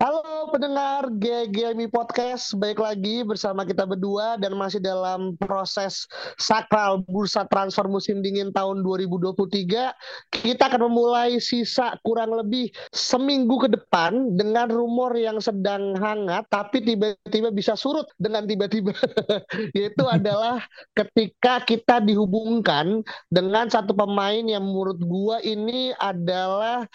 Halo 0.00 0.22
pendengar 0.48 1.12
GGMI 1.20 1.92
Podcast, 1.92 2.56
baik 2.56 2.80
lagi 2.80 3.20
bersama 3.20 3.68
kita 3.68 3.84
berdua 3.84 4.40
dan 4.40 4.56
masih 4.56 4.80
dalam 4.80 5.36
proses 5.36 6.08
sakral 6.40 7.04
bursa 7.04 7.44
transfer 7.52 7.84
musim 7.84 8.24
dingin 8.24 8.48
tahun 8.50 8.80
2023. 8.80 9.92
Kita 10.32 10.62
akan 10.72 10.88
memulai 10.88 11.36
sisa 11.38 11.94
kurang 12.00 12.32
lebih 12.32 12.72
seminggu 12.90 13.68
ke 13.68 13.68
depan 13.68 14.34
dengan 14.34 14.72
rumor 14.72 15.12
yang 15.14 15.36
sedang 15.38 15.92
hangat 16.00 16.48
tapi 16.48 16.80
tiba-tiba 16.80 17.52
bisa 17.52 17.76
surut 17.76 18.08
dengan 18.16 18.48
tiba-tiba 18.48 18.96
yaitu 19.76 20.04
adalah 20.16 20.64
ketika 20.96 21.60
kita 21.62 22.00
dihubungkan 22.00 23.04
dengan 23.28 23.68
satu 23.68 23.92
pemain 23.92 24.42
yang 24.42 24.64
menurut 24.64 24.98
gua 25.04 25.36
ini 25.44 25.92
adalah 26.00 26.88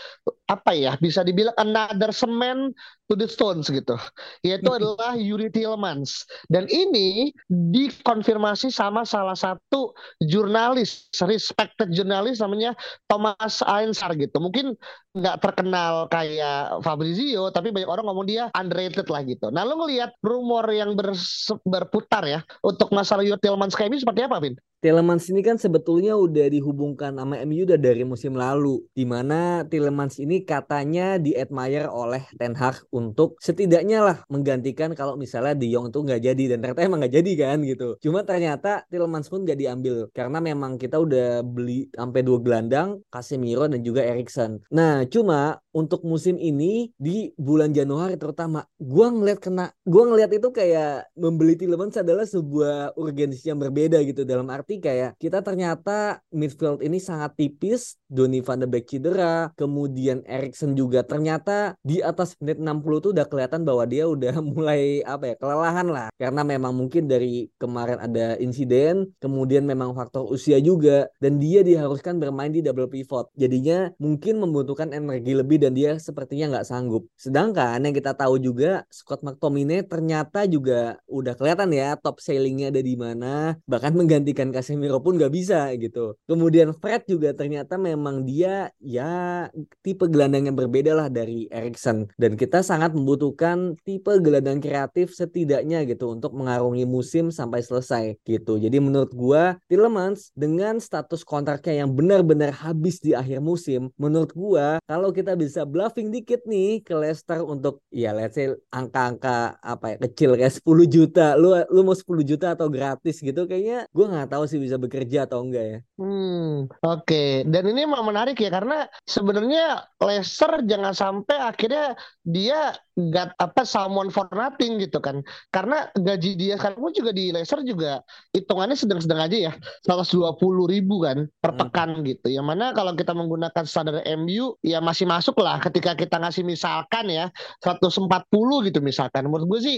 apa 0.49 0.71
ya 0.75 0.97
bisa 0.99 1.23
dibilang 1.23 1.55
another 1.55 2.11
semen 2.11 2.73
to 3.13 3.15
the 3.15 3.29
stones 3.29 3.69
gitu. 3.69 3.93
Yaitu 4.41 4.73
adalah 4.73 5.13
Yuri 5.13 5.53
Tillmans 5.53 6.25
dan 6.49 6.65
ini 6.65 7.29
dikonfirmasi 7.45 8.73
sama 8.73 9.05
salah 9.05 9.37
satu 9.37 9.93
jurnalis 10.17 11.13
respected 11.21 11.93
jurnalis 11.93 12.41
namanya 12.41 12.73
Thomas 13.05 13.61
Ainsar 13.61 14.17
gitu. 14.17 14.41
Mungkin 14.41 14.73
nggak 15.13 15.37
terkenal 15.45 16.09
kayak 16.09 16.81
Fabrizio 16.81 17.53
tapi 17.53 17.69
banyak 17.69 17.85
orang 17.85 18.09
ngomong 18.09 18.25
dia 18.25 18.49
underrated 18.57 19.05
lah 19.13 19.21
gitu. 19.21 19.53
Nah 19.53 19.61
lo 19.61 19.77
ngelihat 19.85 20.17
rumor 20.25 20.65
yang 20.73 20.97
bers- 20.97 21.53
berputar 21.61 22.25
ya 22.25 22.41
untuk 22.65 22.89
masalah 22.89 23.21
Yuri 23.21 23.37
Tillmans 23.37 23.77
kayak 23.77 23.93
ini 23.93 24.01
seperti 24.01 24.25
apa 24.25 24.41
Vin? 24.41 24.57
Tielemans 24.83 25.31
ini 25.31 25.39
kan 25.39 25.55
sebetulnya 25.55 26.19
udah 26.19 26.51
dihubungkan 26.51 27.15
sama 27.15 27.39
MU 27.47 27.63
udah 27.63 27.79
dari 27.79 28.03
musim 28.03 28.35
lalu 28.35 28.83
di 28.91 29.07
mana 29.07 29.63
Tielemans 29.63 30.19
ini 30.19 30.43
katanya 30.43 31.15
di 31.15 31.31
admire 31.39 31.87
oleh 31.87 32.27
Ten 32.35 32.51
Hag 32.51 32.83
untuk 32.91 33.39
setidaknya 33.39 34.03
lah 34.03 34.17
menggantikan 34.27 34.91
kalau 34.91 35.15
misalnya 35.15 35.55
De 35.55 35.71
Jong 35.71 35.87
itu 35.87 36.03
nggak 36.03 36.21
jadi 36.27 36.43
dan 36.51 36.57
ternyata 36.59 36.83
emang 36.83 36.99
nggak 36.99 37.15
jadi 37.15 37.31
kan 37.47 37.57
gitu. 37.63 37.95
Cuma 38.03 38.27
ternyata 38.27 38.83
Tielemans 38.91 39.31
pun 39.31 39.47
nggak 39.47 39.55
diambil 39.55 39.95
karena 40.11 40.43
memang 40.43 40.75
kita 40.75 40.99
udah 40.99 41.47
beli 41.47 41.87
sampai 41.95 42.19
dua 42.19 42.43
gelandang 42.43 42.99
Casemiro 43.07 43.71
dan 43.71 43.79
juga 43.87 44.03
Erikson. 44.03 44.67
Nah 44.67 45.07
cuma 45.07 45.62
untuk 45.73 46.05
musim 46.05 46.37
ini 46.37 46.93
di 46.95 47.33
bulan 47.35 47.73
Januari 47.73 48.15
terutama 48.15 48.63
gua 48.77 49.09
ngeliat 49.09 49.41
kena 49.41 49.73
gua 49.81 50.05
ngeliat 50.07 50.31
itu 50.31 50.53
kayak 50.53 51.09
membeli 51.17 51.57
Tielemans 51.57 51.97
adalah 51.97 52.29
sebuah 52.29 52.93
urgensi 52.93 53.49
yang 53.49 53.57
berbeda 53.57 53.97
gitu. 54.05 54.21
Dalam 54.23 54.47
arti 54.53 54.77
kayak 54.77 55.17
kita 55.17 55.41
ternyata 55.41 56.21
midfield 56.29 56.85
ini 56.85 57.01
sangat 57.01 57.33
tipis 57.33 57.97
Donny 58.05 58.45
van 58.45 58.61
de 58.61 58.69
Beek 58.69 58.85
cedera 58.85 59.49
kemudian 59.57 60.21
Erikson 60.29 60.77
juga 60.77 61.01
ternyata 61.01 61.73
di 61.81 61.99
atas 62.05 62.37
menit 62.37 62.61
60 62.61 63.03
tuh 63.03 63.11
udah 63.17 63.25
kelihatan 63.25 63.65
bahwa 63.65 63.83
dia 63.89 64.05
udah 64.05 64.37
mulai 64.53 65.01
apa 65.01 65.33
ya 65.33 65.35
kelelahan 65.41 65.89
lah. 65.89 66.07
Karena 66.21 66.45
memang 66.45 66.77
mungkin 66.77 67.09
dari 67.09 67.49
kemarin 67.57 67.97
ada 67.97 68.37
insiden 68.37 69.09
kemudian 69.17 69.65
memang 69.65 69.97
faktor 69.97 70.29
usia 70.29 70.61
juga 70.61 71.09
dan 71.17 71.41
dia 71.41 71.65
diharuskan 71.65 72.21
bermain 72.21 72.53
di 72.53 72.61
double 72.61 72.87
pivot. 72.87 73.33
Jadinya 73.33 73.89
mungkin 73.97 74.37
membutuhkan 74.37 74.93
energi 74.93 75.33
lebih 75.33 75.62
dan 75.63 75.73
dia 75.73 75.91
sepertinya 75.95 76.59
nggak 76.59 76.67
sanggup. 76.67 77.07
Sedangkan 77.15 77.79
yang 77.79 77.95
kita 77.95 78.11
tahu 78.11 78.39
juga 78.39 78.83
Scott 78.91 79.23
McTominay 79.23 79.87
ternyata 79.87 80.43
juga 80.43 80.99
udah 81.07 81.33
kelihatan 81.37 81.71
ya 81.71 81.95
top 81.95 82.19
sailingnya 82.19 82.73
ada 82.73 82.81
di 82.83 82.95
mana. 82.99 83.55
Bahkan 83.63 83.93
menggantikan 83.95 84.49
Casemiro 84.51 84.99
pun 84.99 85.15
nggak 85.15 85.33
bisa 85.33 85.69
gitu. 85.77 86.17
Kemudian 86.25 86.73
Fred 86.75 87.05
juga 87.05 87.31
ternyata 87.31 87.77
memang 87.77 88.25
dia 88.25 88.73
ya 88.81 89.47
tipe 89.85 90.09
gelandang 90.09 90.49
yang 90.49 90.57
berbeda 90.57 90.91
lah 90.97 91.07
dari 91.07 91.47
Erikson. 91.47 92.09
Dan 92.17 92.35
kita 92.35 92.65
sangat 92.65 92.91
membutuhkan 92.97 93.77
tipe 93.85 94.11
gelandang 94.19 94.59
kreatif 94.59 95.13
setidaknya 95.13 95.85
gitu 95.85 96.17
untuk 96.17 96.33
mengarungi 96.33 96.83
musim 96.89 97.29
sampai 97.29 97.61
selesai 97.61 98.17
gitu. 98.25 98.57
Jadi 98.57 98.77
menurut 98.81 99.13
gua 99.13 99.55
Tielemans 99.69 100.33
dengan 100.33 100.81
status 100.81 101.21
kontraknya 101.21 101.85
yang 101.85 101.93
benar-benar 101.93 102.49
habis 102.51 102.97
di 102.97 103.13
akhir 103.13 103.37
musim 103.37 103.93
menurut 104.01 104.33
gua 104.33 104.81
kalau 104.89 105.13
kita 105.13 105.37
bisa 105.37 105.52
bluffing 105.61 106.09
dikit 106.09 106.41
nih 106.49 106.81
ke 106.81 106.97
Leicester 106.97 107.45
untuk 107.45 107.85
ya 107.93 108.09
let's 108.17 108.33
say 108.33 108.49
angka-angka 108.73 109.61
apa 109.61 109.85
ya 109.93 109.97
kecil 110.09 110.33
kayak 110.33 110.57
10 110.57 110.89
juta 110.89 111.37
lu 111.37 111.53
lu 111.69 111.85
mau 111.85 111.93
10 111.93 112.25
juta 112.25 112.57
atau 112.57 112.65
gratis 112.73 113.21
gitu 113.21 113.45
kayaknya 113.45 113.85
gua 113.93 114.09
nggak 114.09 114.33
tahu 114.33 114.43
sih 114.49 114.57
bisa 114.57 114.81
bekerja 114.81 115.29
atau 115.29 115.45
enggak 115.45 115.65
ya 115.69 115.79
Hmm, 115.93 116.67
oke. 116.83 117.45
Dan 117.45 117.63
ini 117.69 117.85
emang 117.85 118.03
menarik 118.03 118.35
ya 118.41 118.49
karena 118.49 118.89
sebenarnya 119.05 119.87
Leicester 120.01 120.65
jangan 120.65 120.91
sampai 120.91 121.37
akhirnya 121.37 121.93
dia 122.25 122.73
got 122.93 123.33
apa 123.41 123.65
someone 123.65 124.13
for 124.13 124.29
nothing 124.33 124.77
gitu 124.77 125.01
kan. 125.01 125.25
Karena 125.49 125.89
gaji 125.97 126.37
dia 126.37 126.55
sekarang 126.61 126.79
pun 126.81 126.93
juga 126.93 127.11
di 127.13 127.33
Leicester 127.33 127.65
juga 127.65 128.05
hitungannya 128.37 128.77
sedang-sedang 128.77 129.19
aja 129.21 129.37
ya. 129.49 129.53
120 129.85 130.69
ribu 130.69 131.01
kan 131.01 131.25
per 131.41 131.51
Hmm. 131.53 131.59
pekan 131.65 131.89
gitu. 132.05 132.29
Yang 132.29 132.45
mana 132.49 132.65
kalau 132.73 132.93
kita 132.93 133.13
menggunakan 133.17 133.63
standar 133.65 134.01
MU 134.05 134.57
ya 134.61 134.81
masih 134.81 135.05
masuk 135.09 135.37
lah 135.41 135.57
ketika 135.61 135.97
kita 135.97 136.21
ngasih 136.21 136.45
misalkan 136.45 137.09
ya 137.09 137.29
140 137.61 138.61
gitu 138.65 138.79
misalkan. 138.81 139.25
Menurut 139.25 139.57
gue 139.57 139.59
sih 139.61 139.77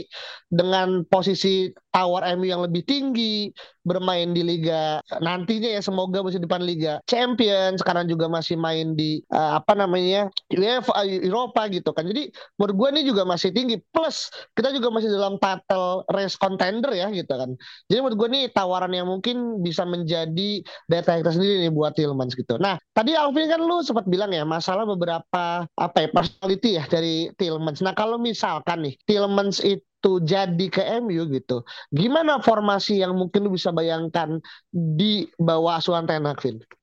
dengan 0.51 1.03
posisi 1.07 1.71
tawar 1.91 2.27
MU 2.35 2.47
yang 2.47 2.63
lebih 2.63 2.83
tinggi 2.83 3.51
bermain 3.85 4.33
di 4.33 4.41
liga 4.41 4.99
nantinya 5.21 5.77
ya 5.77 5.81
semoga 5.81 6.25
musim 6.25 6.41
depan 6.41 6.65
liga 6.65 6.99
champion 7.05 7.77
sekarang 7.77 8.09
juga 8.09 8.25
masih 8.25 8.57
main 8.57 8.97
di 8.97 9.21
eh, 9.29 9.51
apa 9.55 9.77
namanya 9.77 10.27
UEFA 10.51 11.05
Eropa 11.05 11.69
gitu 11.69 11.93
kan. 11.93 12.09
Jadi 12.09 12.33
menurut 12.57 12.75
gue 12.75 12.87
ini 12.97 13.01
juga 13.07 13.23
masih 13.23 13.53
tinggi. 13.53 13.77
Plus 13.93 14.29
kita 14.57 14.73
juga 14.73 14.89
masih 14.91 15.09
dalam 15.13 15.37
title 15.37 16.03
race 16.11 16.35
contender 16.35 16.91
ya 16.91 17.07
gitu 17.13 17.29
kan. 17.29 17.53
Jadi 17.87 17.99
menurut 18.01 18.17
gue 18.17 18.29
ini 18.33 18.41
tawaran 18.51 18.91
yang 18.91 19.07
mungkin 19.07 19.61
bisa 19.61 19.85
menjadi 19.85 20.61
data 20.89 21.21
kita 21.21 21.31
sendiri 21.35 21.67
nih 21.67 21.73
buat 21.73 21.93
Tillmans 21.93 22.33
gitu. 22.33 22.57
Nah 22.57 22.81
tadi 22.95 23.13
Alvin 23.13 23.47
kan 23.47 23.61
lu 23.61 23.85
sempat 23.85 24.09
bilang 24.09 24.33
ya 24.33 24.43
masalah 24.43 24.83
beberapa 24.87 25.67
apa 25.67 25.97
ya 25.99 26.09
personality 26.09 26.69
ya 26.79 26.83
dari 26.87 27.29
Tillmans 27.35 27.83
nah 27.83 27.91
kalau 27.91 28.15
misalkan 28.15 28.87
nih 28.87 28.95
Tillmans 29.03 29.59
itu 29.61 29.83
itu 30.05 30.21
jadi 30.21 30.65
ke 30.69 30.85
MU 31.01 31.25
gitu. 31.33 31.65
Gimana 31.89 32.37
formasi 32.37 33.01
yang 33.01 33.17
mungkin 33.17 33.49
lu 33.49 33.57
bisa 33.57 33.73
bayangkan 33.73 34.37
di 34.69 35.25
bawah 35.41 35.81
asuhan 35.81 36.05
Ten? 36.05 36.21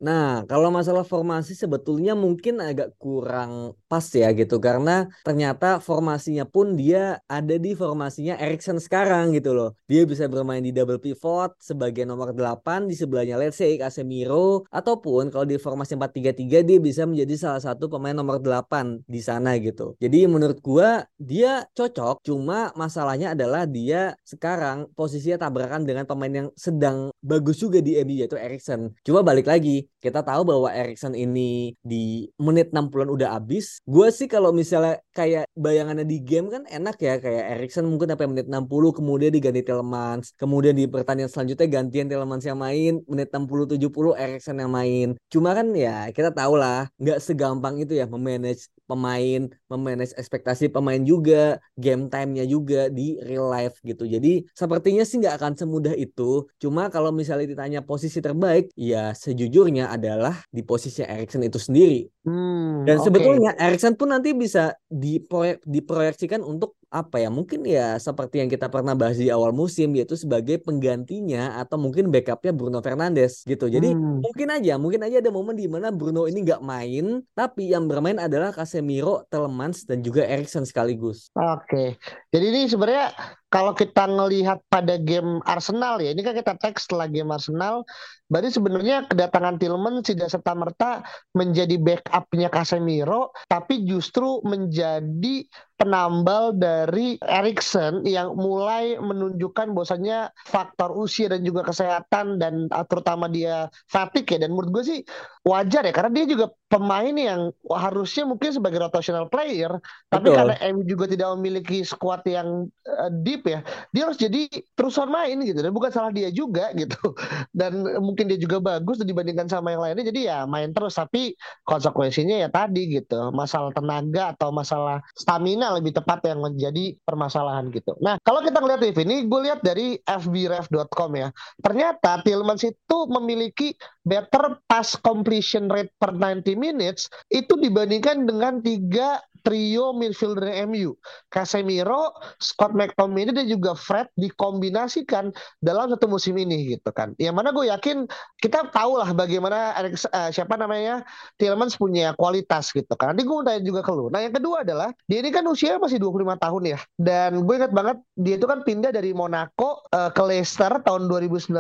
Nah, 0.03 0.43
kalau 0.51 0.75
masalah 0.75 1.07
formasi 1.07 1.55
sebetulnya 1.55 2.19
mungkin 2.19 2.59
agak 2.59 2.99
kurang 2.99 3.79
pas 3.87 4.03
ya 4.11 4.35
gitu 4.35 4.59
karena 4.59 5.07
ternyata 5.23 5.79
formasinya 5.79 6.43
pun 6.43 6.75
dia 6.75 7.23
ada 7.31 7.55
di 7.55 7.79
formasinya 7.79 8.35
Erikson 8.43 8.83
sekarang 8.83 9.31
gitu 9.39 9.55
loh. 9.55 9.79
Dia 9.87 10.03
bisa 10.03 10.27
bermain 10.27 10.59
di 10.59 10.75
double 10.75 10.99
pivot 10.99 11.55
sebagai 11.63 12.03
nomor 12.03 12.35
8 12.35 12.91
di 12.91 12.99
sebelahnya 12.99 13.39
let's 13.39 13.63
say 13.63 13.79
Casemiro 13.79 14.67
ataupun 14.75 15.31
kalau 15.31 15.47
di 15.47 15.63
formasi 15.63 15.95
4-3-3 15.95 16.67
dia 16.67 16.79
bisa 16.83 17.07
menjadi 17.07 17.39
salah 17.39 17.63
satu 17.63 17.87
pemain 17.87 18.19
nomor 18.19 18.43
8 18.43 19.07
di 19.07 19.23
sana 19.23 19.55
gitu. 19.63 19.95
Jadi 20.03 20.27
menurut 20.27 20.59
gua 20.59 21.07
dia 21.15 21.63
cocok 21.71 22.27
cuma 22.27 22.75
masalahnya 23.13 23.37
adalah 23.37 23.69
dia 23.69 24.17
sekarang 24.25 24.89
posisinya 24.97 25.45
tabrakan 25.45 25.85
dengan 25.85 26.09
pemain 26.09 26.33
yang 26.33 26.49
sedang 26.57 27.13
bagus 27.21 27.61
juga 27.61 27.85
di 27.85 28.01
MU 28.01 28.17
yaitu 28.25 28.41
Erikson. 28.41 28.89
Cuma 29.05 29.21
balik 29.21 29.53
lagi, 29.53 29.85
kita 30.03 30.27
tahu 30.27 30.43
bahwa 30.43 30.69
Erikson 30.75 31.15
ini 31.15 31.79
di 31.79 32.27
menit 32.43 32.75
60-an 32.75 33.07
udah 33.07 33.39
habis. 33.39 33.79
Gue 33.87 34.11
sih 34.11 34.27
kalau 34.27 34.51
misalnya 34.51 34.99
kayak 35.15 35.47
bayangannya 35.55 36.03
di 36.03 36.19
game 36.19 36.51
kan 36.51 36.67
enak 36.67 36.99
ya 36.99 37.23
kayak 37.23 37.57
Erikson 37.57 37.87
mungkin 37.87 38.11
sampai 38.11 38.27
menit 38.27 38.51
60 38.51 38.99
kemudian 38.99 39.31
diganti 39.31 39.63
Telemans, 39.63 40.35
kemudian 40.35 40.75
di 40.75 40.91
pertandingan 40.91 41.31
selanjutnya 41.31 41.71
gantian 41.71 42.11
Telemans 42.11 42.43
yang 42.43 42.59
main, 42.59 42.99
menit 43.07 43.31
60 43.31 43.79
70 43.79 44.19
Erikson 44.19 44.59
yang 44.59 44.75
main. 44.75 45.15
Cuma 45.31 45.55
kan 45.55 45.71
ya 45.71 46.11
kita 46.11 46.35
tahu 46.35 46.59
lah 46.59 46.91
nggak 46.99 47.23
segampang 47.23 47.79
itu 47.79 47.95
ya 47.95 48.11
memanage 48.11 48.67
pemain, 48.91 49.49
memanage 49.71 50.13
ekspektasi 50.19 50.69
pemain 50.69 51.01
juga, 51.01 51.57
game 51.79 52.11
time-nya 52.13 52.45
juga 52.45 52.91
di 52.91 53.17
real 53.23 53.49
life 53.49 53.79
gitu. 53.87 54.05
Jadi 54.05 54.45
sepertinya 54.53 55.07
sih 55.07 55.23
nggak 55.23 55.37
akan 55.39 55.53
semudah 55.57 55.95
itu. 55.97 56.45
Cuma 56.59 56.91
kalau 56.93 57.15
misalnya 57.15 57.49
ditanya 57.49 57.81
posisi 57.81 58.19
terbaik, 58.21 58.69
ya 58.77 59.17
sejujurnya 59.17 59.89
adalah 59.93 60.41
di 60.49 60.65
posisi 60.65 61.05
Erikson 61.05 61.45
itu 61.45 61.61
sendiri. 61.61 62.09
Hmm, 62.23 62.87
Dan 62.87 63.03
oke. 63.03 63.05
sebetulnya 63.11 63.51
Erikson 63.59 63.99
pun 63.99 64.15
nanti 64.15 64.31
bisa 64.31 64.79
diproyek, 64.87 65.59
diproyeksikan 65.67 66.39
untuk 66.47 66.79
apa 66.87 67.19
ya? 67.19 67.35
Mungkin 67.35 67.67
ya 67.67 67.99
seperti 67.99 68.39
yang 68.39 68.47
kita 68.47 68.71
pernah 68.71 68.95
bahas 68.95 69.19
di 69.19 69.27
awal 69.27 69.51
musim 69.51 69.91
yaitu 69.99 70.15
sebagai 70.15 70.63
penggantinya 70.63 71.59
atau 71.59 71.83
mungkin 71.83 72.15
backupnya 72.15 72.55
Bruno 72.55 72.79
Fernandes 72.79 73.43
gitu. 73.43 73.67
Jadi 73.67 73.91
Hmm. 73.91 74.23
mungkin 74.23 74.49
aja, 74.55 74.79
mungkin 74.79 75.03
aja 75.03 75.19
ada 75.19 75.31
momen 75.35 75.59
di 75.59 75.67
mana 75.67 75.91
Bruno 75.91 76.31
ini 76.31 76.47
nggak 76.47 76.63
main, 76.63 77.27
tapi 77.35 77.75
yang 77.75 77.91
bermain 77.91 78.23
adalah 78.23 78.55
Casemiro, 78.55 79.27
Telemans 79.27 79.83
dan 79.83 79.99
juga 80.07 80.23
Erikson 80.23 80.63
sekaligus. 80.63 81.27
Oke, 81.35 81.99
jadi 82.31 82.45
ini 82.55 82.71
sebenarnya 82.71 83.11
kalau 83.49 83.77
kita 83.77 84.09
ngelihat 84.09 84.65
pada 84.69 84.97
game 84.97 85.41
Arsenal 85.45 86.01
ya, 86.01 86.13
ini 86.13 86.23
kan 86.25 86.33
kita 86.33 86.57
teks 86.57 86.89
setelah 86.89 87.05
game 87.09 87.29
Arsenal, 87.29 87.85
berarti 88.29 88.49
sebenarnya 88.53 89.05
kedatangan 89.09 89.61
Tillman 89.61 90.01
tidak 90.01 90.33
serta 90.33 90.57
merta 90.57 91.05
menjadi 91.37 91.77
backupnya 92.13 92.53
Casemiro, 92.53 93.33
tapi 93.49 93.89
justru 93.89 94.45
menjadi 94.45 95.49
penambal 95.83 96.55
dari 96.55 97.19
Erikson 97.19 98.07
yang 98.07 98.39
mulai 98.39 98.95
menunjukkan 99.03 99.75
bahwasanya 99.75 100.31
faktor 100.47 100.95
usia 100.95 101.27
dan 101.27 101.43
juga 101.43 101.67
kesehatan 101.67 102.39
dan 102.39 102.71
uh, 102.71 102.87
terutama 102.87 103.27
dia 103.27 103.67
fatigue 103.91 104.39
ya. 104.39 104.47
Dan 104.47 104.55
menurut 104.55 104.71
gue 104.71 104.85
sih 104.87 104.99
wajar 105.43 105.83
ya 105.83 105.91
karena 105.91 106.15
dia 106.15 106.27
juga 106.31 106.55
pemain 106.71 107.11
yang 107.11 107.51
harusnya 107.67 108.23
mungkin 108.23 108.55
sebagai 108.55 108.79
rotational 108.79 109.27
player 109.27 109.75
tapi 110.07 110.31
Betul. 110.31 110.39
karena 110.39 110.55
MU 110.71 110.83
juga 110.87 111.05
tidak 111.11 111.29
memiliki 111.35 111.83
squad 111.83 112.23
yang 112.31 112.71
uh, 112.87 113.11
deep 113.27 113.43
ya 113.51 113.67
dia 113.91 114.07
harus 114.07 114.23
jadi 114.23 114.47
terusan 114.79 115.11
main 115.11 115.43
gitu. 115.43 115.67
Dan 115.67 115.75
bukan 115.75 115.91
salah 115.91 116.15
dia 116.15 116.31
juga 116.31 116.71
gitu. 116.79 117.19
Dan 117.51 117.83
mungkin 117.99 118.31
dia 118.31 118.39
juga 118.39 118.63
bagus 118.63 119.03
dibandingkan 119.03 119.51
sama 119.51 119.75
yang 119.75 119.83
lainnya 119.83 120.07
jadi 120.15 120.21
ya 120.31 120.39
main 120.47 120.71
terus. 120.71 120.95
Tapi 120.95 121.35
konsekuensinya 121.67 122.39
ya 122.39 122.47
tadi 122.47 123.03
gitu 123.03 123.35
masalah 123.35 123.75
tenaga 123.75 124.39
atau 124.39 124.55
masalah 124.55 125.03
stamina 125.19 125.72
lebih 125.79 125.97
tepat 125.97 126.25
yang 126.29 126.41
menjadi 126.43 126.97
permasalahan 127.05 127.69
gitu. 127.73 127.97
Nah 128.01 128.19
kalau 128.23 128.45
kita 128.45 128.59
ngeliat 128.61 128.81
Viv, 128.83 128.99
ini 129.05 129.17
gue 129.27 129.41
lihat 129.49 129.61
dari 129.65 129.97
fbref.com 130.05 131.11
ya 131.17 131.29
ternyata 131.63 132.21
Tillmans 132.25 132.65
itu 132.67 132.99
memiliki 133.09 133.75
better 134.03 134.59
pass 134.67 134.99
completion 134.99 135.71
rate 135.71 135.95
per 135.97 136.15
90 136.15 136.59
minutes 136.59 137.07
itu 137.31 137.55
dibandingkan 137.59 138.27
dengan 138.27 138.59
tiga 138.61 139.23
trio 139.43 139.91
midfielder 139.93 140.49
MU 140.71 140.95
Casemiro, 141.29 142.15
Scott 142.39 142.73
McTominay 142.73 143.35
dan 143.35 143.47
juga 143.51 143.75
Fred 143.75 144.09
dikombinasikan 144.15 145.35
dalam 145.59 145.91
satu 145.91 146.07
musim 146.07 146.39
ini 146.39 146.79
gitu 146.79 146.91
kan. 146.95 147.13
Yang 147.19 147.35
mana 147.35 147.49
gue 147.51 147.67
yakin 147.69 148.07
kita 148.39 148.71
tahu 148.71 149.03
lah 149.03 149.11
bagaimana 149.13 149.75
Alex, 149.75 150.07
uh, 150.09 150.31
siapa 150.31 150.55
namanya 150.55 151.03
Tillmans 151.37 151.75
punya 151.77 152.15
kualitas 152.15 152.71
gitu 152.71 152.95
kan. 152.95 153.13
Nanti 153.15 153.27
gue 153.27 153.37
tanya 153.43 153.63
juga 153.63 153.81
ke 153.83 153.93
lu. 153.93 154.09
Nah 154.09 154.23
yang 154.23 154.35
kedua 154.35 154.63
adalah 154.63 154.95
dia 155.11 155.19
ini 155.21 155.31
kan 155.35 155.45
usia 155.51 155.62
masih 155.79 155.99
25 156.03 156.39
tahun 156.39 156.63
ya. 156.75 156.79
Dan 156.99 157.47
gue 157.47 157.55
ingat 157.55 157.73
banget 157.73 157.97
dia 158.19 158.35
itu 158.41 158.47
kan 158.51 158.67
pindah 158.67 158.91
dari 158.91 159.15
Monaco 159.15 159.87
uh, 159.93 160.11
ke 160.11 160.23
Leicester 160.23 160.83
tahun 160.83 161.07
2019 161.07 161.53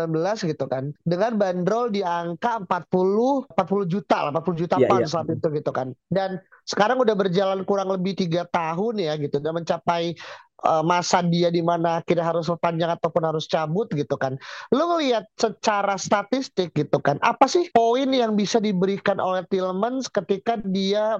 gitu 0.48 0.64
kan. 0.66 0.90
Dengan 1.06 1.38
bandrol 1.38 1.94
di 1.94 2.02
angka 2.02 2.62
40 2.66 3.54
40 3.54 3.92
juta 3.92 4.16
lah 4.28 4.30
40 4.34 4.62
juta 4.66 4.74
Iya, 4.80 4.88
pound 4.90 5.04
iya. 5.06 5.10
saat 5.10 5.28
itu 5.30 5.46
gitu 5.52 5.70
kan. 5.70 5.94
Dan 6.10 6.42
sekarang 6.66 6.98
udah 7.02 7.14
berjalan 7.14 7.62
kurang 7.66 7.90
lebih 7.90 8.14
tiga 8.14 8.46
tahun 8.50 9.02
ya 9.02 9.18
gitu 9.18 9.42
dan 9.42 9.58
mencapai 9.58 10.14
uh, 10.66 10.82
masa 10.82 11.22
dia 11.22 11.50
di 11.50 11.60
mana 11.60 12.00
akhirnya 12.02 12.26
harus 12.26 12.48
perpanjang 12.48 12.90
ataupun 12.94 13.22
harus 13.22 13.44
cabut 13.46 13.90
gitu 13.92 14.14
kan. 14.18 14.38
Lu 14.74 14.82
ngelihat 14.96 15.26
secara 15.38 15.98
statistik 15.98 16.74
gitu 16.74 16.98
kan, 17.02 17.18
apa 17.22 17.46
sih 17.46 17.68
poin 17.74 18.08
yang 18.10 18.34
bisa 18.38 18.58
diberikan 18.62 19.18
oleh 19.18 19.44
Tillmans 19.50 20.08
ketika 20.08 20.58
dia 20.70 21.18